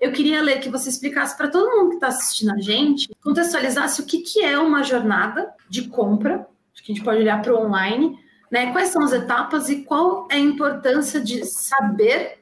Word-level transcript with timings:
eu 0.00 0.12
queria 0.12 0.40
ler 0.42 0.60
que 0.60 0.68
você 0.68 0.88
explicasse 0.88 1.36
para 1.36 1.48
todo 1.48 1.70
mundo 1.76 1.90
que 1.90 1.94
está 1.96 2.08
assistindo 2.08 2.52
a 2.52 2.60
gente, 2.60 3.08
contextualizasse 3.22 4.00
o 4.00 4.06
que, 4.06 4.18
que 4.18 4.40
é 4.40 4.58
uma 4.58 4.82
jornada 4.82 5.52
de 5.68 5.88
compra, 5.88 6.46
acho 6.72 6.84
que 6.84 6.92
a 6.92 6.94
gente 6.94 7.04
pode 7.04 7.20
olhar 7.20 7.42
para 7.42 7.52
o 7.52 7.66
online, 7.66 8.18
né? 8.50 8.72
Quais 8.72 8.90
são 8.90 9.02
as 9.02 9.12
etapas 9.12 9.68
e 9.68 9.82
qual 9.82 10.28
é 10.30 10.36
a 10.36 10.38
importância 10.38 11.20
de 11.20 11.44
saber 11.44 12.38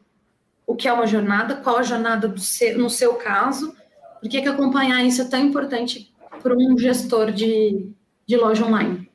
o 0.66 0.74
que 0.74 0.88
é 0.88 0.92
uma 0.92 1.06
jornada, 1.06 1.56
qual 1.56 1.79
a 1.79 1.82
jornada 1.82 2.32
seu, 2.37 2.79
no 2.79 2.90
seu 2.90 3.14
caso, 3.14 3.75
por 4.20 4.29
que, 4.29 4.43
que 4.43 4.48
acompanhar 4.48 5.04
isso 5.04 5.23
é 5.23 5.25
tão 5.25 5.41
importante 5.41 6.12
para 6.43 6.54
um 6.54 6.77
gestor 6.77 7.30
de, 7.30 7.91
de 8.27 8.36
loja 8.36 8.66
online? 8.66 9.09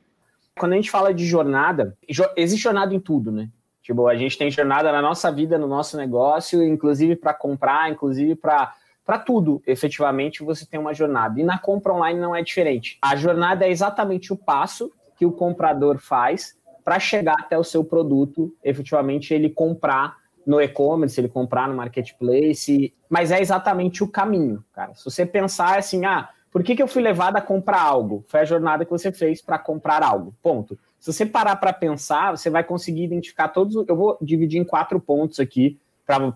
Quando 0.58 0.72
a 0.72 0.76
gente 0.76 0.90
fala 0.90 1.14
de 1.14 1.26
jornada, 1.26 1.96
existe 2.36 2.62
jornada 2.62 2.94
em 2.94 3.00
tudo, 3.00 3.30
né? 3.30 3.48
Tipo, 3.82 4.06
a 4.06 4.14
gente 4.16 4.38
tem 4.38 4.50
jornada 4.50 4.92
na 4.92 5.02
nossa 5.02 5.30
vida, 5.30 5.58
no 5.58 5.66
nosso 5.66 5.96
negócio, 5.96 6.62
inclusive 6.62 7.16
para 7.16 7.34
comprar, 7.34 7.90
inclusive 7.90 8.34
para 8.34 8.74
para 9.04 9.18
tudo, 9.18 9.60
efetivamente, 9.66 10.44
você 10.44 10.64
tem 10.64 10.78
uma 10.78 10.94
jornada. 10.94 11.40
E 11.40 11.42
na 11.42 11.58
compra 11.58 11.92
online 11.92 12.20
não 12.20 12.36
é 12.36 12.40
diferente. 12.40 12.98
A 13.02 13.16
jornada 13.16 13.66
é 13.66 13.70
exatamente 13.70 14.32
o 14.32 14.36
passo 14.36 14.92
que 15.16 15.26
o 15.26 15.32
comprador 15.32 15.98
faz 15.98 16.56
para 16.84 16.98
chegar 16.98 17.34
até 17.38 17.58
o 17.58 17.64
seu 17.64 17.84
produto, 17.84 18.54
efetivamente 18.62 19.34
ele 19.34 19.50
comprar 19.50 20.16
no 20.46 20.60
e-commerce, 20.60 21.20
ele 21.20 21.28
comprar 21.28 21.68
no 21.68 21.74
marketplace, 21.74 22.92
mas 23.08 23.30
é 23.30 23.40
exatamente 23.40 24.02
o 24.02 24.08
caminho, 24.08 24.64
cara. 24.72 24.94
Se 24.94 25.04
você 25.04 25.24
pensar 25.24 25.78
assim, 25.78 26.04
ah, 26.04 26.28
por 26.52 26.62
que, 26.62 26.76
que 26.76 26.82
eu 26.82 26.86
fui 26.86 27.02
levado 27.02 27.36
a 27.36 27.40
comprar 27.40 27.80
algo? 27.80 28.22
Foi 28.28 28.40
a 28.40 28.44
jornada 28.44 28.84
que 28.84 28.90
você 28.90 29.10
fez 29.10 29.40
para 29.40 29.58
comprar 29.58 30.02
algo. 30.02 30.34
Ponto. 30.42 30.78
Se 31.00 31.10
você 31.10 31.24
parar 31.24 31.56
para 31.56 31.72
pensar, 31.72 32.36
você 32.36 32.50
vai 32.50 32.62
conseguir 32.62 33.04
identificar 33.04 33.48
todos. 33.48 33.74
Eu 33.88 33.96
vou 33.96 34.18
dividir 34.20 34.60
em 34.60 34.64
quatro 34.64 35.00
pontos 35.00 35.40
aqui 35.40 35.78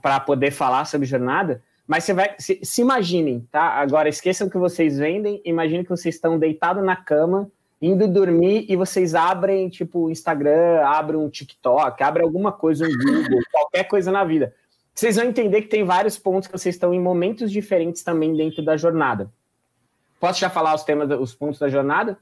para 0.00 0.18
poder 0.20 0.50
falar 0.50 0.86
sobre 0.86 1.06
jornada. 1.06 1.62
Mas 1.86 2.04
você 2.04 2.14
vai. 2.14 2.34
Se, 2.38 2.58
se, 2.62 2.80
imaginem, 2.80 3.46
tá? 3.52 3.62
Agora 3.62 4.08
esqueçam 4.08 4.48
que 4.48 4.56
vocês 4.56 4.98
vendem. 4.98 5.42
Imagine 5.44 5.84
que 5.84 5.90
vocês 5.90 6.14
estão 6.14 6.38
deitados 6.38 6.82
na 6.82 6.96
cama, 6.96 7.50
indo 7.80 8.08
dormir, 8.08 8.64
e 8.70 8.74
vocês 8.74 9.14
abrem, 9.14 9.68
tipo, 9.68 10.10
Instagram, 10.10 10.80
abrem 10.82 11.20
um 11.20 11.28
TikTok, 11.28 12.02
abrem 12.02 12.24
alguma 12.24 12.50
coisa, 12.50 12.86
um 12.86 12.88
Google, 12.88 13.40
qualquer 13.52 13.84
coisa 13.84 14.10
na 14.10 14.24
vida. 14.24 14.54
Vocês 14.94 15.16
vão 15.16 15.26
entender 15.26 15.60
que 15.60 15.68
tem 15.68 15.84
vários 15.84 16.18
pontos 16.18 16.48
que 16.48 16.58
vocês 16.58 16.74
estão 16.74 16.94
em 16.94 17.00
momentos 17.00 17.52
diferentes 17.52 18.02
também 18.02 18.34
dentro 18.34 18.64
da 18.64 18.78
jornada. 18.78 19.30
Posso 20.18 20.40
já 20.40 20.50
falar 20.50 20.74
os 20.74 20.84
temas, 20.84 21.10
os 21.20 21.34
pontos 21.34 21.58
da 21.58 21.68
jornada? 21.68 22.18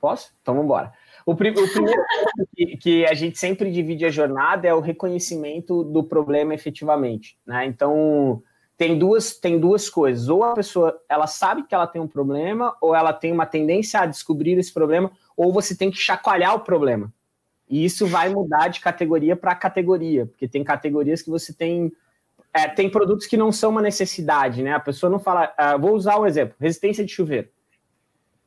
Posso? 0.00 0.32
Então 0.42 0.54
vamos 0.54 0.66
embora. 0.66 0.92
O, 1.24 1.34
pri 1.34 1.50
o 1.50 1.72
primeiro 1.72 2.02
que, 2.54 2.76
que, 2.76 3.06
a 3.06 3.14
gente 3.14 3.38
sempre 3.38 3.70
divide 3.70 4.04
a 4.04 4.10
jornada 4.10 4.68
é 4.68 4.74
o 4.74 4.80
reconhecimento 4.80 5.82
do 5.82 6.04
problema 6.04 6.52
efetivamente, 6.52 7.38
né? 7.46 7.64
Então 7.64 8.42
tem 8.76 8.98
duas 8.98 9.38
tem 9.38 9.58
duas 9.58 9.88
coisas. 9.88 10.28
Ou 10.28 10.44
a 10.44 10.52
pessoa 10.54 11.00
ela 11.08 11.26
sabe 11.26 11.62
que 11.62 11.74
ela 11.74 11.86
tem 11.86 12.02
um 12.02 12.08
problema, 12.08 12.76
ou 12.80 12.94
ela 12.94 13.12
tem 13.12 13.32
uma 13.32 13.46
tendência 13.46 14.00
a 14.00 14.06
descobrir 14.06 14.58
esse 14.58 14.72
problema, 14.72 15.10
ou 15.34 15.52
você 15.52 15.74
tem 15.74 15.90
que 15.90 15.96
chacoalhar 15.96 16.54
o 16.54 16.60
problema. 16.60 17.10
E 17.68 17.82
isso 17.82 18.06
vai 18.06 18.28
mudar 18.28 18.68
de 18.68 18.80
categoria 18.80 19.34
para 19.34 19.54
categoria, 19.54 20.26
porque 20.26 20.46
tem 20.46 20.62
categorias 20.62 21.22
que 21.22 21.30
você 21.30 21.52
tem 21.52 21.90
é, 22.54 22.68
tem 22.68 22.88
produtos 22.88 23.26
que 23.26 23.36
não 23.36 23.50
são 23.50 23.70
uma 23.70 23.82
necessidade, 23.82 24.62
né? 24.62 24.72
A 24.72 24.80
pessoa 24.80 25.10
não 25.10 25.18
fala, 25.18 25.52
uh, 25.58 25.78
vou 25.78 25.94
usar 25.94 26.18
um 26.18 26.26
exemplo, 26.26 26.54
resistência 26.60 27.04
de 27.04 27.12
chuveiro 27.12 27.48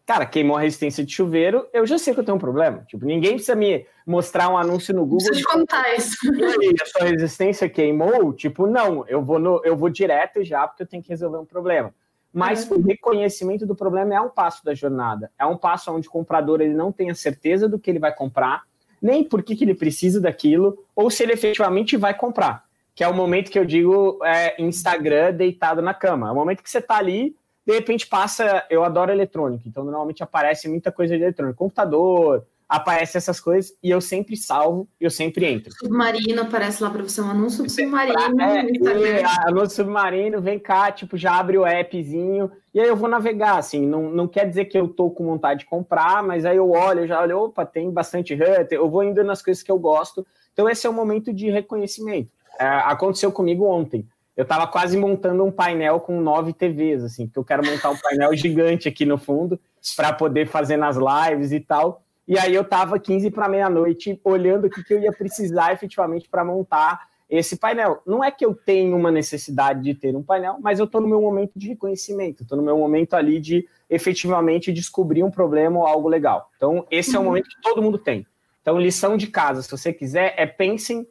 cara, 0.08 0.25
queimou 0.25 0.55
a 0.55 0.61
resistência 0.61 1.03
de 1.03 1.13
chuveiro, 1.13 1.67
eu 1.73 1.86
já 1.86 1.97
sei 1.97 2.13
que 2.13 2.19
eu 2.22 2.23
tenho 2.23 2.38
um 2.38 2.39
problema. 2.39 2.85
Tipo, 2.88 3.05
ninguém 3.05 3.33
precisa 3.33 3.58
me 3.58 3.85
mostrar 4.05 4.47
um 4.47 4.58
anúncio 4.58 4.95
no 4.95 5.05
Google. 5.05 5.28
Precisa 5.28 5.45
contar 5.45 5.94
isso. 5.95 6.16
a 6.81 6.85
sua 6.85 7.08
resistência 7.09 7.69
queimou? 7.69 8.31
Tipo, 8.31 8.66
não, 8.66 9.05
eu 9.09 9.22
vou, 9.22 9.38
no, 9.38 9.61
eu 9.66 9.75
vou 9.75 9.89
direto 9.89 10.41
já 10.45 10.66
porque 10.66 10.83
eu 10.83 10.88
tenho 10.88 11.03
que 11.03 11.09
resolver 11.09 11.38
um 11.38 11.45
problema. 11.45 11.94
Mas 12.33 12.69
uhum. 12.69 12.78
o 12.78 12.81
reconhecimento 12.81 13.66
do 13.66 13.75
problema 13.75 14.16
é 14.16 14.22
um 14.22 14.30
passo 14.30 14.63
da 14.63 14.73
jornada. 14.73 15.30
É 15.38 15.45
um 15.45 15.58
passo 15.58 15.91
onde 15.91 16.08
o 16.08 16.11
comprador 16.11 16.61
ele 16.61 16.73
não 16.73 16.89
tem 16.89 17.09
a 17.09 17.16
certeza 17.16 17.67
do 17.67 17.78
que 17.78 17.89
ele 17.89 18.00
vai 18.00 18.16
comprar, 18.16 18.63
nem 19.01 19.25
por 19.25 19.44
que, 19.44 19.57
que 19.57 19.66
ele 19.66 19.75
precisa 19.75 20.22
daquilo, 20.22 20.85
ou 20.95 21.12
se 21.12 21.22
ele 21.22 21.34
efetivamente 21.34 21.97
vai 21.97 22.13
comprar. 22.13 22.63
Que 22.97 23.03
é 23.03 23.08
o 23.08 23.13
momento 23.13 23.50
que 23.50 23.58
eu 23.58 23.63
digo 23.63 24.19
é, 24.25 24.62
Instagram 24.62 25.31
deitado 25.31 25.81
na 25.81 25.94
cama. 25.94 26.28
É 26.28 26.31
o 26.31 26.35
momento 26.35 26.62
que 26.62 26.69
você 26.69 26.80
está 26.80 26.97
ali 26.97 27.34
de 27.68 27.74
repente 27.74 28.08
passa, 28.08 28.66
eu 28.69 28.81
adoro 28.81 29.12
eletrônica, 29.12 29.63
então 29.68 29.84
normalmente 29.84 30.24
aparece 30.24 30.69
muita 30.69 30.90
coisa 30.90 31.18
de 31.18 31.22
eletrônica, 31.22 31.57
computador, 31.57 32.46
aparece 32.68 33.18
essas 33.18 33.41
coisas 33.41 33.74
e 33.84 33.90
eu 33.90 34.00
sempre 34.00 34.38
salvo, 34.38 34.88
eu 35.02 35.09
sempre 35.09 35.46
entro. 35.46 35.74
Submarino 35.74 36.44
aparece 36.44 36.81
lá 36.81 36.90
para 36.90 37.03
você 37.03 37.19
um 37.19 37.30
anúncio 37.30 37.66
do 37.66 37.69
submarino 37.69 38.41
é, 38.41 38.72
Instagram. 38.72 39.28
anúncio 39.46 39.75
submarino, 39.84 40.41
vem 40.41 40.57
cá, 40.57 40.94
tipo, 40.94 41.18
já 41.18 41.38
abre 41.38 41.57
o 41.57 41.66
appzinho 41.66 42.50
e 42.74 42.80
aí 42.80 42.88
eu 42.88 42.96
vou 42.96 43.09
navegar, 43.09 43.57
assim, 43.57 43.86
não, 43.86 44.09
não 44.12 44.30
quer 44.30 44.47
dizer 44.47 44.66
que 44.66 44.78
eu 44.78 44.88
tô 44.88 45.12
com 45.12 45.25
vontade 45.25 45.62
de 45.62 45.66
comprar, 45.66 46.24
mas 46.24 46.46
aí 46.46 46.56
eu 46.56 46.72
olho, 46.72 47.02
eu 47.02 47.07
já 47.07 47.22
olho, 47.22 47.38
opa, 47.38 47.66
tem 47.66 47.91
bastante 47.91 48.34
hunter, 48.34 48.68
eu 48.72 48.90
vou 48.90 49.03
indo 49.03 49.22
nas 49.25 49.41
coisas 49.41 49.62
que 49.62 49.72
eu 49.72 49.78
gosto, 49.78 50.25
então 50.53 50.69
esse 50.69 50.88
é 50.88 50.90
o 50.90 50.94
momento 50.94 51.34
de 51.34 51.50
reconhecimento. 51.50 52.37
É, 52.59 52.66
aconteceu 52.66 53.31
comigo 53.31 53.66
ontem 53.66 54.07
eu 54.38 54.44
estava 54.44 54.68
quase 54.68 54.95
montando 54.95 55.44
um 55.44 55.51
painel 55.51 56.00
com 56.00 56.22
nove 56.22 56.53
TVs, 56.53 57.03
assim, 57.03 57.25
porque 57.25 57.40
eu 57.40 57.44
quero 57.44 57.66
montar 57.66 57.90
um 57.90 57.97
painel 57.97 58.31
gigante 58.38 58.88
aqui 58.88 59.03
no 59.03 59.18
fundo 59.18 59.59
para 59.95 60.13
poder 60.13 60.45
fazer 60.45 60.78
nas 60.78 60.95
lives 60.95 61.51
e 61.51 61.59
tal. 61.59 62.03
E 62.28 62.38
aí 62.38 62.53
eu 62.53 62.62
estava 62.62 63.00
15 63.00 63.31
para 63.31 63.50
meia-noite 63.50 64.22
olhando 64.23 64.66
o 64.68 64.69
que, 64.69 64.84
que 64.84 64.94
eu 64.94 65.01
ia 65.01 65.12
precisar 65.12 65.73
efetivamente 65.73 66.29
para 66.29 66.45
montar 66.45 67.07
esse 67.28 67.57
painel. 67.57 68.03
Não 68.06 68.23
é 68.23 68.29
que 68.29 68.45
eu 68.45 68.53
tenho 68.53 68.95
uma 68.95 69.09
necessidade 69.09 69.81
de 69.81 69.95
ter 69.95 70.16
um 70.16 70.22
painel, 70.22 70.57
mas 70.62 70.78
eu 70.78 70.85
estou 70.85 71.01
no 71.01 71.07
meu 71.07 71.19
momento 71.19 71.53
de 71.56 71.69
reconhecimento, 71.69 72.44
estou 72.44 72.57
no 72.57 72.63
meu 72.63 72.78
momento 72.78 73.16
ali 73.16 73.39
de 73.39 73.68
efetivamente 73.89 74.72
descobrir 74.72 75.24
um 75.24 75.31
problema 75.31 75.79
ou 75.79 75.88
algo 75.88 76.07
legal. 76.07 76.51
Então, 76.57 76.85
esse 76.91 77.16
é 77.16 77.18
o 77.18 77.22
uhum. 77.22 77.29
momento 77.29 77.50
que 77.50 77.62
todo 77.62 77.81
mundo 77.81 77.97
tem. 77.97 78.28
Então, 78.62 78.78
lição 78.78 79.18
de 79.18 79.28
casa, 79.28 79.63
se 79.63 79.72
você 79.72 79.91
quiser, 79.91 80.35
é 80.38 80.45
pensem 80.45 81.07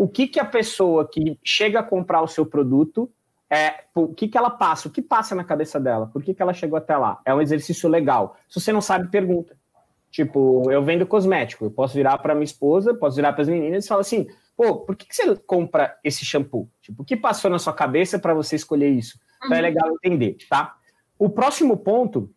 o 0.00 0.08
que, 0.08 0.26
que 0.26 0.40
a 0.40 0.46
pessoa 0.46 1.06
que 1.06 1.38
chega 1.44 1.80
a 1.80 1.82
comprar 1.82 2.22
o 2.22 2.26
seu 2.26 2.46
produto, 2.46 3.12
é, 3.50 3.84
o 3.94 4.08
que, 4.08 4.28
que 4.28 4.38
ela 4.38 4.48
passa, 4.48 4.88
o 4.88 4.90
que 4.90 5.02
passa 5.02 5.34
na 5.34 5.44
cabeça 5.44 5.78
dela, 5.78 6.06
por 6.06 6.22
que, 6.22 6.32
que 6.32 6.40
ela 6.40 6.54
chegou 6.54 6.78
até 6.78 6.96
lá. 6.96 7.20
É 7.22 7.34
um 7.34 7.42
exercício 7.42 7.86
legal. 7.86 8.34
Se 8.48 8.58
você 8.58 8.72
não 8.72 8.80
sabe, 8.80 9.10
pergunta. 9.10 9.54
Tipo, 10.10 10.70
eu 10.70 10.82
vendo 10.82 11.06
cosmético, 11.06 11.66
eu 11.66 11.70
posso 11.70 11.92
virar 11.92 12.16
para 12.16 12.34
minha 12.34 12.46
esposa, 12.46 12.94
posso 12.94 13.16
virar 13.16 13.34
para 13.34 13.42
as 13.42 13.48
meninas 13.50 13.84
e 13.84 13.88
falar 13.88 14.00
assim: 14.00 14.26
pô, 14.56 14.76
por 14.76 14.96
que, 14.96 15.04
que 15.04 15.14
você 15.14 15.36
compra 15.36 15.94
esse 16.02 16.24
shampoo? 16.24 16.66
Tipo, 16.80 17.02
o 17.02 17.04
que 17.04 17.14
passou 17.14 17.50
na 17.50 17.58
sua 17.58 17.74
cabeça 17.74 18.18
para 18.18 18.32
você 18.32 18.56
escolher 18.56 18.88
isso? 18.88 19.20
Então 19.44 19.54
é 19.54 19.60
uhum. 19.60 19.66
legal 19.66 19.90
entender, 19.92 20.38
tá? 20.48 20.76
O 21.18 21.28
próximo 21.28 21.76
ponto 21.76 22.30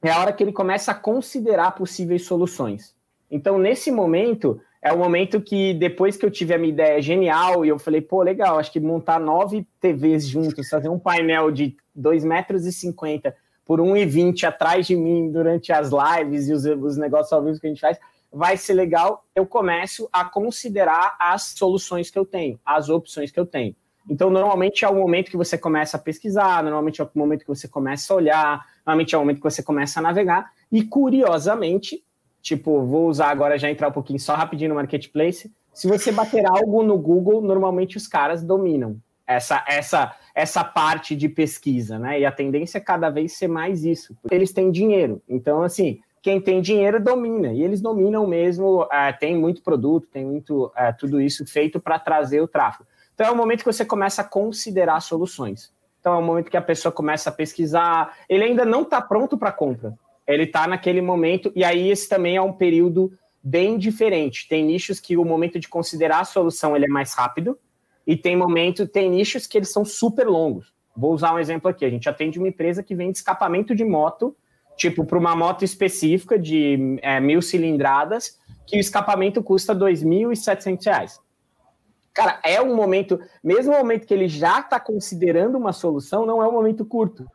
é 0.00 0.08
a 0.12 0.20
hora 0.20 0.32
que 0.32 0.44
ele 0.44 0.52
começa 0.52 0.92
a 0.92 0.94
considerar 0.94 1.72
possíveis 1.72 2.24
soluções. 2.26 2.94
Então, 3.28 3.58
nesse 3.58 3.90
momento, 3.90 4.60
é 4.82 4.92
o 4.92 4.98
momento 4.98 5.40
que, 5.40 5.72
depois 5.74 6.16
que 6.16 6.26
eu 6.26 6.30
tive 6.30 6.52
a 6.52 6.58
minha 6.58 6.72
ideia 6.72 7.00
genial, 7.00 7.64
e 7.64 7.68
eu 7.68 7.78
falei, 7.78 8.00
pô, 8.00 8.20
legal, 8.20 8.58
acho 8.58 8.72
que 8.72 8.80
montar 8.80 9.20
nove 9.20 9.64
TVs 9.80 10.26
juntos, 10.26 10.68
fazer 10.68 10.88
um 10.88 10.98
painel 10.98 11.52
de 11.52 11.76
2,50 11.96 12.26
metros 12.26 12.66
e 12.66 12.92
por 13.64 13.78
1,20 13.78 14.42
atrás 14.42 14.86
de 14.86 14.96
mim 14.96 15.30
durante 15.30 15.72
as 15.72 15.90
lives 15.90 16.48
e 16.48 16.52
os, 16.52 16.64
os 16.64 16.96
negócios 16.96 17.32
ao 17.32 17.44
vivo 17.44 17.60
que 17.60 17.66
a 17.68 17.70
gente 17.70 17.80
faz, 17.80 17.96
vai 18.32 18.56
ser 18.56 18.74
legal. 18.74 19.24
Eu 19.36 19.46
começo 19.46 20.08
a 20.12 20.24
considerar 20.24 21.16
as 21.20 21.54
soluções 21.56 22.10
que 22.10 22.18
eu 22.18 22.24
tenho, 22.24 22.58
as 22.66 22.88
opções 22.88 23.30
que 23.30 23.38
eu 23.38 23.46
tenho. 23.46 23.76
Então, 24.10 24.30
normalmente 24.30 24.84
é 24.84 24.88
o 24.88 24.94
momento 24.96 25.30
que 25.30 25.36
você 25.36 25.56
começa 25.56 25.96
a 25.96 26.00
pesquisar, 26.00 26.60
normalmente 26.64 27.00
é 27.00 27.04
o 27.04 27.10
momento 27.14 27.42
que 27.42 27.48
você 27.48 27.68
começa 27.68 28.12
a 28.12 28.16
olhar, 28.16 28.66
normalmente 28.84 29.14
é 29.14 29.18
o 29.18 29.20
momento 29.20 29.36
que 29.36 29.44
você 29.44 29.62
começa 29.62 30.00
a 30.00 30.02
navegar, 30.02 30.50
e 30.72 30.82
curiosamente, 30.82 32.02
Tipo, 32.42 32.84
vou 32.84 33.08
usar 33.08 33.28
agora 33.28 33.56
já 33.56 33.70
entrar 33.70 33.88
um 33.88 33.92
pouquinho 33.92 34.18
só 34.18 34.34
rapidinho 34.34 34.70
no 34.70 34.74
marketplace. 34.74 35.50
Se 35.72 35.86
você 35.86 36.10
bater 36.10 36.44
algo 36.44 36.82
no 36.82 36.98
Google, 36.98 37.40
normalmente 37.40 37.96
os 37.96 38.08
caras 38.08 38.42
dominam 38.42 39.00
essa 39.24 39.64
essa 39.66 40.14
essa 40.34 40.64
parte 40.64 41.14
de 41.14 41.28
pesquisa, 41.28 41.98
né? 41.98 42.20
E 42.20 42.26
a 42.26 42.32
tendência 42.32 42.78
é 42.78 42.80
cada 42.80 43.08
vez 43.08 43.32
ser 43.32 43.48
mais 43.48 43.84
isso. 43.84 44.16
Eles 44.30 44.52
têm 44.52 44.70
dinheiro, 44.70 45.22
então 45.28 45.62
assim, 45.62 46.00
quem 46.20 46.40
tem 46.40 46.60
dinheiro 46.60 47.02
domina 47.02 47.52
e 47.52 47.62
eles 47.62 47.80
dominam 47.80 48.26
mesmo. 48.26 48.86
É, 48.90 49.12
tem 49.12 49.36
muito 49.36 49.62
produto, 49.62 50.08
tem 50.08 50.24
muito 50.26 50.72
é, 50.76 50.92
tudo 50.92 51.20
isso 51.20 51.46
feito 51.46 51.80
para 51.80 51.98
trazer 51.98 52.40
o 52.40 52.48
tráfego. 52.48 52.86
Então 53.14 53.26
é 53.26 53.30
o 53.30 53.36
momento 53.36 53.60
que 53.60 53.72
você 53.72 53.84
começa 53.84 54.22
a 54.22 54.24
considerar 54.24 55.00
soluções. 55.00 55.72
Então 56.00 56.14
é 56.14 56.18
o 56.18 56.22
momento 56.22 56.50
que 56.50 56.56
a 56.56 56.62
pessoa 56.62 56.90
começa 56.90 57.30
a 57.30 57.32
pesquisar. 57.32 58.16
Ele 58.28 58.44
ainda 58.44 58.64
não 58.64 58.82
está 58.82 59.00
pronto 59.00 59.38
para 59.38 59.52
compra 59.52 59.94
ele 60.32 60.44
está 60.44 60.66
naquele 60.66 61.00
momento, 61.00 61.52
e 61.54 61.64
aí 61.64 61.90
esse 61.90 62.08
também 62.08 62.36
é 62.36 62.42
um 62.42 62.52
período 62.52 63.12
bem 63.42 63.76
diferente. 63.76 64.48
Tem 64.48 64.64
nichos 64.64 65.00
que 65.00 65.16
o 65.16 65.24
momento 65.24 65.58
de 65.58 65.68
considerar 65.68 66.20
a 66.20 66.24
solução 66.24 66.76
ele 66.76 66.84
é 66.84 66.88
mais 66.88 67.14
rápido, 67.14 67.58
e 68.06 68.16
tem 68.16 68.36
momento, 68.36 68.86
tem 68.86 69.10
nichos 69.10 69.46
que 69.46 69.56
eles 69.56 69.72
são 69.72 69.84
super 69.84 70.26
longos. 70.26 70.72
Vou 70.96 71.12
usar 71.12 71.34
um 71.34 71.38
exemplo 71.38 71.70
aqui. 71.70 71.84
A 71.84 71.90
gente 71.90 72.08
atende 72.08 72.38
uma 72.38 72.48
empresa 72.48 72.82
que 72.82 72.94
vende 72.94 73.18
escapamento 73.18 73.74
de 73.74 73.84
moto, 73.84 74.36
tipo, 74.76 75.04
para 75.04 75.18
uma 75.18 75.34
moto 75.36 75.64
específica 75.64 76.38
de 76.38 76.98
é, 77.02 77.20
mil 77.20 77.40
cilindradas, 77.40 78.38
que 78.66 78.76
o 78.76 78.80
escapamento 78.80 79.42
custa 79.42 79.72
R$ 79.72 79.80
2.700. 79.80 81.20
Cara, 82.12 82.40
é 82.44 82.60
um 82.60 82.74
momento, 82.74 83.18
mesmo 83.42 83.72
o 83.72 83.78
momento 83.78 84.06
que 84.06 84.12
ele 84.12 84.28
já 84.28 84.60
está 84.60 84.78
considerando 84.78 85.56
uma 85.56 85.72
solução, 85.72 86.26
não 86.26 86.42
é 86.42 86.48
um 86.48 86.52
momento 86.52 86.84
curto, 86.84 87.26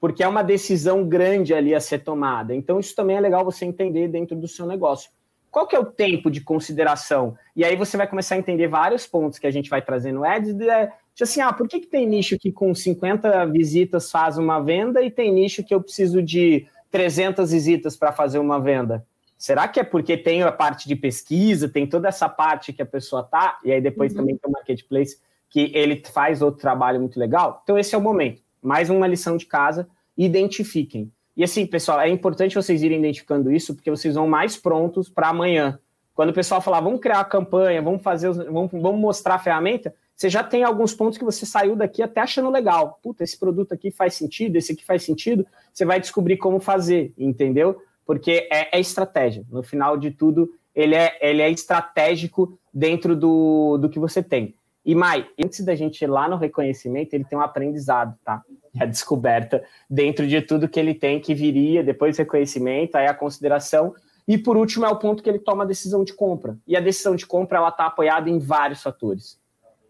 porque 0.00 0.22
é 0.22 0.28
uma 0.28 0.42
decisão 0.42 1.04
grande 1.04 1.54
ali 1.54 1.74
a 1.74 1.80
ser 1.80 2.00
tomada. 2.00 2.54
Então, 2.54 2.78
isso 2.78 2.94
também 2.94 3.16
é 3.16 3.20
legal 3.20 3.44
você 3.44 3.64
entender 3.64 4.08
dentro 4.08 4.36
do 4.36 4.46
seu 4.46 4.66
negócio. 4.66 5.10
Qual 5.50 5.66
que 5.66 5.74
é 5.74 5.78
o 5.78 5.86
tempo 5.86 6.30
de 6.30 6.42
consideração? 6.42 7.34
E 7.54 7.64
aí 7.64 7.76
você 7.76 7.96
vai 7.96 8.06
começar 8.06 8.34
a 8.34 8.38
entender 8.38 8.68
vários 8.68 9.06
pontos 9.06 9.38
que 9.38 9.46
a 9.46 9.50
gente 9.50 9.70
vai 9.70 9.80
trazer 9.80 10.12
no 10.12 10.22
Ads, 10.22 10.52
de, 10.52 10.66
de 10.66 11.22
assim, 11.22 11.40
ah, 11.40 11.50
por 11.52 11.66
que, 11.66 11.80
que 11.80 11.86
tem 11.86 12.06
nicho 12.06 12.38
que 12.38 12.52
com 12.52 12.74
50 12.74 13.46
visitas 13.46 14.10
faz 14.10 14.36
uma 14.36 14.60
venda 14.60 15.00
e 15.00 15.10
tem 15.10 15.32
nicho 15.32 15.64
que 15.64 15.74
eu 15.74 15.80
preciso 15.80 16.22
de 16.22 16.66
300 16.90 17.50
visitas 17.52 17.96
para 17.96 18.12
fazer 18.12 18.38
uma 18.38 18.60
venda? 18.60 19.06
Será 19.38 19.66
que 19.66 19.80
é 19.80 19.84
porque 19.84 20.16
tem 20.16 20.42
a 20.42 20.52
parte 20.52 20.86
de 20.86 20.94
pesquisa, 20.94 21.68
tem 21.68 21.86
toda 21.86 22.08
essa 22.08 22.28
parte 22.28 22.72
que 22.72 22.82
a 22.82 22.86
pessoa 22.86 23.22
tá, 23.22 23.58
e 23.64 23.72
aí 23.72 23.80
depois 23.80 24.12
uhum. 24.12 24.18
também 24.18 24.36
tem 24.36 24.50
o 24.50 24.52
marketplace 24.52 25.18
que 25.48 25.70
ele 25.74 26.02
faz 26.04 26.42
outro 26.42 26.60
trabalho 26.60 27.00
muito 27.00 27.18
legal? 27.18 27.60
Então 27.62 27.78
esse 27.78 27.94
é 27.94 27.98
o 27.98 28.00
momento. 28.02 28.42
Mais 28.62 28.90
uma 28.90 29.06
lição 29.06 29.36
de 29.36 29.46
casa, 29.46 29.88
identifiquem. 30.16 31.10
E 31.36 31.44
assim, 31.44 31.66
pessoal, 31.66 32.00
é 32.00 32.08
importante 32.08 32.54
vocês 32.54 32.82
irem 32.82 32.98
identificando 32.98 33.52
isso, 33.52 33.74
porque 33.74 33.90
vocês 33.90 34.14
vão 34.14 34.26
mais 34.26 34.56
prontos 34.56 35.08
para 35.08 35.28
amanhã. 35.28 35.78
Quando 36.14 36.30
o 36.30 36.34
pessoal 36.34 36.62
falar, 36.62 36.80
vamos 36.80 37.00
criar 37.00 37.20
a 37.20 37.24
campanha, 37.24 37.82
vamos 37.82 38.02
fazer, 38.02 38.32
vamos, 38.32 38.70
vamos 38.72 39.00
mostrar 39.00 39.34
a 39.34 39.38
ferramenta, 39.38 39.94
você 40.14 40.30
já 40.30 40.42
tem 40.42 40.64
alguns 40.64 40.94
pontos 40.94 41.18
que 41.18 41.24
você 41.24 41.44
saiu 41.44 41.76
daqui 41.76 42.02
até 42.02 42.22
achando 42.22 42.48
legal. 42.48 42.98
Puta, 43.02 43.22
esse 43.22 43.38
produto 43.38 43.72
aqui 43.72 43.90
faz 43.90 44.14
sentido, 44.14 44.56
esse 44.56 44.72
aqui 44.72 44.82
faz 44.82 45.02
sentido. 45.02 45.46
Você 45.74 45.84
vai 45.84 46.00
descobrir 46.00 46.38
como 46.38 46.58
fazer, 46.58 47.12
entendeu? 47.18 47.82
porque 48.06 48.48
é, 48.50 48.78
é, 48.78 48.80
estratégia. 48.80 49.44
No 49.50 49.62
final 49.62 49.98
de 49.98 50.12
tudo, 50.12 50.48
ele 50.74 50.94
é, 50.94 51.18
ele 51.20 51.42
é 51.42 51.50
estratégico 51.50 52.56
dentro 52.72 53.16
do, 53.16 53.76
do 53.78 53.90
que 53.90 53.98
você 53.98 54.22
tem. 54.22 54.54
E, 54.86 54.94
Mai, 54.94 55.28
antes 55.42 55.64
da 55.64 55.74
gente 55.74 56.00
ir 56.02 56.06
lá 56.06 56.28
no 56.28 56.36
reconhecimento, 56.36 57.12
ele 57.12 57.24
tem 57.24 57.36
um 57.36 57.42
aprendizado, 57.42 58.16
tá? 58.24 58.40
A 58.78 58.86
descoberta 58.86 59.64
dentro 59.90 60.28
de 60.28 60.40
tudo 60.40 60.68
que 60.68 60.78
ele 60.78 60.94
tem, 60.94 61.18
que 61.18 61.34
viria, 61.34 61.82
depois 61.82 62.16
reconhecimento, 62.16 62.94
aí 62.94 63.08
a 63.08 63.12
consideração. 63.12 63.92
E, 64.28 64.38
por 64.38 64.56
último, 64.56 64.86
é 64.86 64.88
o 64.88 64.96
ponto 64.96 65.24
que 65.24 65.28
ele 65.28 65.40
toma 65.40 65.64
a 65.64 65.66
decisão 65.66 66.04
de 66.04 66.14
compra. 66.14 66.56
E 66.68 66.76
a 66.76 66.80
decisão 66.80 67.16
de 67.16 67.26
compra, 67.26 67.58
ela 67.58 67.70
está 67.70 67.86
apoiada 67.86 68.30
em 68.30 68.38
vários 68.38 68.80
fatores. 68.80 69.40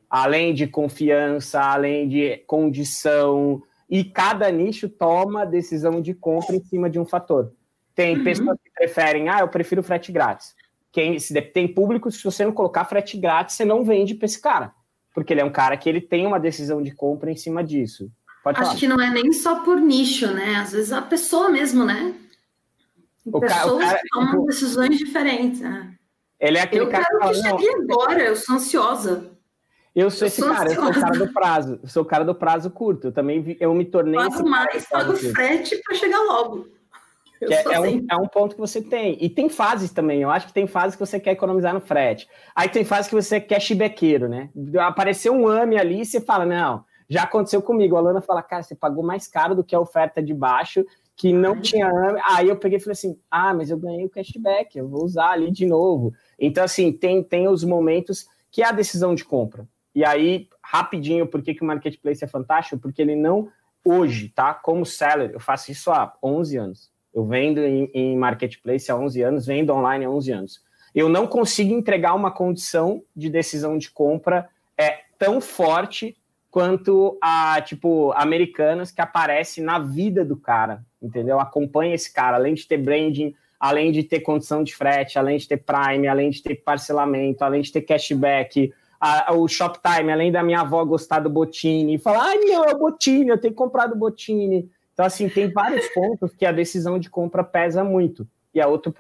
Além 0.09 0.55
de 0.55 0.67
confiança, 0.67 1.61
além 1.61 2.09
de 2.09 2.39
condição, 2.47 3.63
e 3.91 4.03
cada 4.03 4.51
nicho 4.51 4.89
toma 4.89 5.43
a 5.43 5.45
decisão 5.45 6.01
de 6.01 6.15
compra 6.15 6.57
em 6.57 6.65
cima 6.65 6.89
de 6.89 6.99
um 6.99 7.05
fator. 7.05 7.53
Tem 7.95 8.17
uhum. 8.17 8.25
pessoas 8.25 8.57
que 8.65 8.71
preferem, 8.75 9.29
ah, 9.29 9.41
eu 9.41 9.49
prefiro 9.49 9.83
frete 9.83 10.11
grátis. 10.11 10.55
Quem, 10.91 11.19
se 11.19 11.39
tem 11.43 11.69
público, 11.69 12.11
se 12.11 12.25
você 12.25 12.47
não 12.47 12.53
colocar 12.53 12.87
frete 12.87 13.19
grátis, 13.19 13.57
você 13.57 13.65
não 13.67 13.85
vende 13.85 14.15
para 14.15 14.25
esse 14.25 14.41
cara. 14.41 14.73
Porque 15.17 15.33
ele 15.33 15.41
é 15.41 15.45
um 15.47 15.51
cara 15.51 15.79
que 15.79 15.89
ele 15.89 16.03
tem 16.03 16.27
uma 16.27 16.39
decisão 16.39 16.83
de 16.83 16.91
compra 16.91 17.31
em 17.31 17.37
cima 17.37 17.65
disso. 17.65 18.13
Pode 18.45 18.59
Acho 18.61 18.67
falar. 18.67 18.79
que 18.79 18.87
não 18.87 19.01
é 19.01 19.11
nem 19.11 19.33
só 19.33 19.61
por 19.65 19.81
nicho, 19.81 20.27
né? 20.31 20.57
Às 20.57 20.73
vezes 20.73 20.93
a 20.93 21.01
pessoa 21.01 21.49
mesmo, 21.49 21.87
né? 21.87 22.15
O 23.25 23.41
Pessoas 23.41 23.83
cara, 23.83 23.99
que 23.99 24.09
tomam 24.11 24.31
tipo, 24.33 24.47
decisões 24.47 24.99
diferentes. 24.99 25.61
Né? 25.61 25.95
Ele 26.39 26.59
é 26.59 26.61
aquele 26.61 26.83
eu 26.83 26.91
cara 26.91 27.07
que 27.07 27.19
fala, 27.19 27.33
chegue 27.33 27.69
agora, 27.71 28.23
eu 28.23 28.37
sou 28.37 28.57
ansiosa. 28.57 29.31
Eu 29.95 30.11
sou 30.11 30.27
eu 30.27 30.29
esse 30.29 30.43
sou 30.43 30.51
cara, 30.51 30.71
ansiosa. 30.71 30.89
eu 30.89 30.93
sou 30.93 31.01
o 31.01 31.03
cara 31.03 31.19
do 31.19 31.33
prazo, 31.33 31.81
eu 31.83 31.89
sou 31.89 32.03
o 32.03 32.07
cara 32.07 32.25
do 32.27 32.35
prazo 32.35 32.71
curto. 32.71 33.07
Eu 33.07 33.13
também 33.13 33.57
eu 33.59 33.73
me 33.75 33.87
tornei. 33.87 34.21
Pago 34.21 34.47
mais, 34.47 34.87
pago 34.87 35.17
frete 35.17 35.81
para 35.83 35.97
chegar 35.97 36.21
logo. 36.21 36.69
É, 37.49 37.75
é, 37.75 37.81
um, 37.81 38.07
é, 38.11 38.17
um, 38.17 38.27
ponto 38.27 38.55
que 38.55 38.61
você 38.61 38.81
tem. 38.81 39.17
E 39.21 39.29
tem 39.29 39.49
fases 39.49 39.91
também. 39.93 40.23
Eu 40.23 40.31
acho 40.31 40.47
que 40.47 40.53
tem 40.53 40.67
fases 40.67 40.97
que 40.97 41.05
você 41.05 41.21
quer 41.21 41.33
economizar 41.33 41.75
no 41.75 41.81
frete. 41.81 42.29
Aí 42.55 42.69
tem 42.69 42.85
fases 42.85 43.09
que 43.09 43.15
você 43.15 43.41
quer 43.41 43.61
chibequeiro, 43.61 44.29
né? 44.29 44.51
Apareceu 44.81 45.35
um 45.35 45.47
AME 45.47 45.79
ali 45.79 46.01
e 46.01 46.07
você 46.07 46.21
fala, 46.21 46.47
não, 46.47 46.85
já 47.09 47.25
aconteceu 47.25 47.61
comigo. 47.61 47.97
A 47.97 48.01
Lana 48.01 48.21
fala, 48.21 48.43
cara, 48.43 48.63
você 48.63 48.75
pagou 48.75 49.05
mais 49.05 49.29
caro 49.29 49.55
do 49.55 49.65
que 49.65 49.75
a 49.75 49.81
oferta 49.81 50.23
de 50.23 50.33
baixo, 50.33 50.85
que 51.15 51.33
não 51.33 51.61
tinha 51.61 51.89
AME. 51.89 52.21
Aí 52.25 52.49
eu 52.49 52.57
peguei 52.57 52.79
e 52.79 52.81
falei 52.81 52.93
assim, 52.93 53.19
ah, 53.31 53.53
mas 53.53 53.71
eu 53.71 53.77
ganhei 53.77 54.05
o 54.07 54.11
cashback, 54.11 54.77
eu 54.77 54.89
vou 54.89 55.05
usar 55.05 55.31
ali 55.31 55.51
de 55.51 55.67
novo. 55.67 56.15
Então, 56.39 56.65
assim, 56.65 56.91
tem, 56.91 57.23
tem 57.23 57.49
os 57.49 57.65
momentos 57.65 58.27
que 58.51 58.63
é 58.63 58.67
a 58.67 58.73
decisão 58.73 59.15
de 59.15 59.25
compra. 59.25 59.69
E 59.95 60.05
aí, 60.05 60.49
rapidinho, 60.63 61.27
por 61.27 61.43
que, 61.43 61.55
que 61.55 61.63
o 61.63 61.67
Marketplace 61.67 62.25
é 62.25 62.29
fantástico? 62.29 62.81
Porque 62.81 63.01
ele 63.01 63.17
não, 63.17 63.49
hoje, 63.85 64.31
tá? 64.31 64.53
Como 64.55 64.85
seller, 64.85 65.31
eu 65.33 65.41
faço 65.41 65.71
isso 65.71 65.91
há 65.91 66.15
11 66.23 66.57
anos 66.57 66.96
eu 67.17 67.25
vendo 67.25 67.61
em, 67.65 67.91
em 67.95 68.15
marketplace 68.15 68.91
há 68.91 68.97
11 68.97 69.23
anos, 69.23 69.47
vendo 69.47 69.73
online 69.73 70.05
há 70.05 70.11
11 70.11 70.33
anos. 70.33 70.61
Eu 70.95 71.09
não 71.09 71.27
consigo 71.27 71.73
entregar 71.73 72.13
uma 72.13 72.31
condição 72.31 73.03
de 73.17 73.31
decisão 73.31 73.79
de 73.79 73.91
compra 73.91 74.51
é, 74.77 74.99
tão 75.19 75.41
forte 75.41 76.15
quanto 76.51 77.17
a, 77.23 77.59
tipo, 77.63 78.13
americanas 78.13 78.91
que 78.91 79.01
aparece 79.01 79.63
na 79.63 79.79
vida 79.79 80.27
do 80.27 80.37
cara, 80.37 80.85
entendeu? 81.01 81.41
Acompanha 81.41 81.95
esse 81.95 82.13
cara, 82.13 82.37
além 82.37 82.53
de 82.53 82.67
ter 82.67 82.77
branding, 82.77 83.35
além 83.59 83.93
de 83.93 84.03
ter 84.03 84.21
condição 84.21 84.63
de 84.63 84.75
frete, 84.75 85.19
além 85.19 85.39
de 85.39 85.49
ter 85.49 85.57
Prime, 85.57 86.07
além 86.07 86.29
de 86.29 86.43
ter 86.43 86.57
parcelamento, 86.57 87.43
além 87.43 87.63
de 87.63 87.73
ter 87.73 87.81
cashback, 87.81 88.75
a, 89.01 89.33
o 89.33 89.49
Shoptime, 89.49 90.13
além 90.13 90.31
da 90.31 90.43
minha 90.43 90.61
avó 90.61 90.85
gostar 90.85 91.21
do 91.21 91.31
Botini, 91.31 91.99
falar, 91.99 92.25
ai 92.25 92.39
meu, 92.41 92.65
é 92.65 92.75
o 92.75 92.79
Botini, 92.79 93.31
eu 93.31 93.41
tenho 93.41 93.55
comprado 93.55 93.93
o 93.93 93.99
Botini. 93.99 94.71
Então, 94.97 95.05
assim, 95.05 95.29
tem 95.29 95.53
vários 95.53 95.87
pontos 95.89 96.35
que 96.35 96.47
a 96.47 96.51
decisão 96.51 96.99
de 96.99 97.11
compra 97.11 97.45
pesa 97.45 97.85
muito. 97.85 98.27
E 98.55 98.61
é 98.61 98.67
outro, 98.67 98.95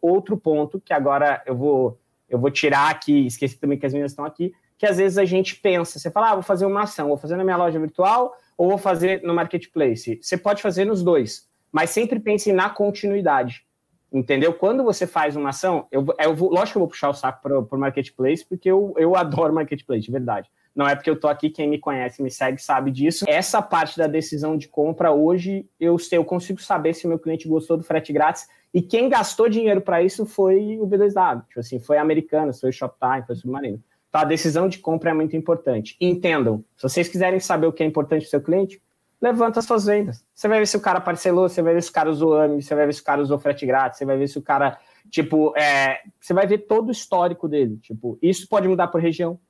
outro, 0.00 0.38
ponto 0.38 0.80
que 0.80 0.94
agora 0.94 1.42
eu 1.44 1.54
vou, 1.54 2.00
eu 2.26 2.38
vou 2.38 2.50
tirar 2.50 2.88
aqui, 2.88 3.26
esqueci 3.26 3.58
também 3.58 3.78
que 3.78 3.84
as 3.84 3.92
meninas 3.92 4.12
estão 4.12 4.24
aqui, 4.24 4.54
que 4.78 4.86
às 4.86 4.96
vezes 4.96 5.18
a 5.18 5.26
gente 5.26 5.56
pensa, 5.56 5.98
você 5.98 6.10
fala, 6.10 6.30
ah, 6.30 6.34
vou 6.36 6.42
fazer 6.42 6.64
uma 6.64 6.84
ação, 6.84 7.08
vou 7.08 7.18
fazer 7.18 7.36
na 7.36 7.44
minha 7.44 7.58
loja 7.58 7.78
virtual 7.78 8.34
ou 8.56 8.70
vou 8.70 8.78
fazer 8.78 9.22
no 9.24 9.34
marketplace. 9.34 10.18
Você 10.22 10.38
pode 10.38 10.62
fazer 10.62 10.86
nos 10.86 11.02
dois, 11.02 11.46
mas 11.70 11.90
sempre 11.90 12.18
pense 12.18 12.50
na 12.50 12.70
continuidade. 12.70 13.66
Entendeu? 14.10 14.54
Quando 14.54 14.82
você 14.82 15.06
faz 15.06 15.36
uma 15.36 15.50
ação, 15.50 15.86
eu, 15.92 16.06
eu 16.18 16.34
vou, 16.34 16.48
lógico 16.48 16.72
que 16.72 16.78
eu 16.78 16.80
vou 16.80 16.88
puxar 16.88 17.10
o 17.10 17.14
saco 17.14 17.42
para 17.42 17.58
o 17.58 17.78
marketplace, 17.78 18.42
porque 18.42 18.70
eu, 18.70 18.94
eu 18.96 19.14
adoro 19.14 19.52
marketplace, 19.52 20.00
de 20.00 20.10
verdade. 20.10 20.50
Não 20.76 20.86
é 20.86 20.94
porque 20.94 21.08
eu 21.08 21.18
tô 21.18 21.26
aqui, 21.26 21.48
quem 21.48 21.66
me 21.66 21.78
conhece, 21.78 22.22
me 22.22 22.30
segue, 22.30 22.60
sabe 22.60 22.90
disso. 22.90 23.24
Essa 23.26 23.62
parte 23.62 23.96
da 23.96 24.06
decisão 24.06 24.58
de 24.58 24.68
compra, 24.68 25.10
hoje, 25.10 25.66
eu, 25.80 25.98
sei, 25.98 26.18
eu 26.18 26.24
consigo 26.24 26.60
saber 26.60 26.92
se 26.92 27.08
meu 27.08 27.18
cliente 27.18 27.48
gostou 27.48 27.78
do 27.78 27.82
frete 27.82 28.12
grátis. 28.12 28.46
E 28.74 28.82
quem 28.82 29.08
gastou 29.08 29.48
dinheiro 29.48 29.80
para 29.80 30.02
isso 30.02 30.26
foi 30.26 30.78
o 30.78 30.86
B2W. 30.86 31.46
Tipo 31.48 31.60
assim, 31.60 31.80
foi 31.80 31.96
a 31.96 32.02
Americana, 32.02 32.52
foi 32.52 32.68
o 32.68 32.72
Shoptime, 32.72 33.24
foi 33.26 33.34
o 33.34 33.38
Submarino. 33.38 33.82
Então, 34.10 34.20
a 34.20 34.24
decisão 34.24 34.68
de 34.68 34.78
compra 34.78 35.10
é 35.10 35.14
muito 35.14 35.34
importante. 35.34 35.96
Entendam, 35.98 36.62
se 36.76 36.82
vocês 36.82 37.08
quiserem 37.08 37.40
saber 37.40 37.66
o 37.66 37.72
que 37.72 37.82
é 37.82 37.86
importante 37.86 38.20
para 38.22 38.26
o 38.26 38.30
seu 38.30 38.42
cliente, 38.42 38.78
levanta 39.18 39.60
as 39.60 39.64
suas 39.64 39.86
vendas. 39.86 40.22
Você 40.34 40.46
vai 40.46 40.58
ver 40.58 40.66
se 40.66 40.76
o 40.76 40.80
cara 40.80 41.00
parcelou, 41.00 41.48
você 41.48 41.62
vai 41.62 41.72
ver 41.72 41.82
se 41.82 41.88
o 41.88 41.92
cara 41.92 42.10
usou 42.10 42.38
AMI, 42.38 42.62
você 42.62 42.74
vai 42.74 42.84
ver 42.84 42.92
se 42.92 43.00
o 43.00 43.04
cara 43.04 43.22
usou 43.22 43.38
frete 43.38 43.64
grátis, 43.64 43.98
você 43.98 44.04
vai 44.04 44.18
ver 44.18 44.28
se 44.28 44.38
o 44.38 44.42
cara, 44.42 44.78
tipo, 45.10 45.56
é, 45.56 46.00
você 46.20 46.34
vai 46.34 46.46
ver 46.46 46.58
todo 46.58 46.88
o 46.88 46.92
histórico 46.92 47.48
dele. 47.48 47.78
Tipo, 47.78 48.18
isso 48.20 48.46
pode 48.46 48.68
mudar 48.68 48.88
por 48.88 49.00
região, 49.00 49.40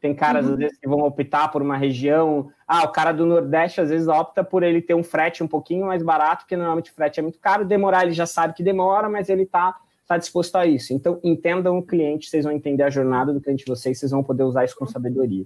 tem 0.00 0.14
caras, 0.14 0.46
uhum. 0.46 0.52
às 0.52 0.58
vezes, 0.58 0.78
que 0.78 0.88
vão 0.88 1.00
optar 1.00 1.48
por 1.48 1.60
uma 1.60 1.76
região. 1.76 2.50
Ah, 2.66 2.84
o 2.84 2.88
cara 2.88 3.12
do 3.12 3.26
Nordeste, 3.26 3.80
às 3.80 3.90
vezes, 3.90 4.08
opta 4.08 4.42
por 4.42 4.62
ele 4.62 4.80
ter 4.80 4.94
um 4.94 5.02
frete 5.02 5.42
um 5.42 5.48
pouquinho 5.48 5.86
mais 5.86 6.02
barato, 6.02 6.44
porque 6.44 6.56
normalmente 6.56 6.90
o 6.90 6.94
frete 6.94 7.20
é 7.20 7.22
muito 7.22 7.38
caro. 7.38 7.64
Demorar, 7.64 8.04
ele 8.04 8.12
já 8.12 8.26
sabe 8.26 8.54
que 8.54 8.62
demora, 8.62 9.08
mas 9.10 9.28
ele 9.28 9.42
está 9.42 9.76
tá 10.06 10.16
disposto 10.16 10.56
a 10.56 10.66
isso. 10.66 10.94
Então, 10.94 11.20
entendam 11.22 11.78
o 11.78 11.82
cliente, 11.82 12.28
vocês 12.28 12.44
vão 12.44 12.52
entender 12.52 12.82
a 12.82 12.90
jornada 12.90 13.32
do 13.32 13.40
cliente 13.40 13.64
de 13.64 13.70
vocês, 13.70 13.98
vocês 13.98 14.10
vão 14.10 14.24
poder 14.24 14.42
usar 14.42 14.64
isso 14.64 14.76
com 14.76 14.86
sabedoria. 14.86 15.44